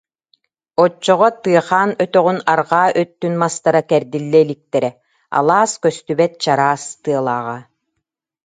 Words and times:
Оччоҕо 0.83 1.29
Тыахан 1.43 1.89
өтөҕүн 2.03 2.37
арҕаа 2.53 2.87
өттүн 3.01 3.33
мастара 3.41 3.81
кэрдиллэ 3.89 4.37
иликтэрэ, 4.43 4.89
алаас 5.37 5.71
көстүбэт 5.83 6.33
чараас 6.43 6.83
тыалааҕа 7.03 7.57